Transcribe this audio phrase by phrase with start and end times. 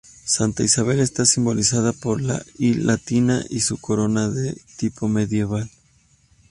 [0.25, 5.69] Santa Isabel está simbolizada por la I latina y su corona de tipo medieval.